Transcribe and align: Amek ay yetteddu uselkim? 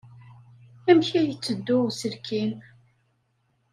Amek 0.89 1.09
ay 1.19 1.25
yetteddu 1.29 1.75
uselkim? 1.87 2.51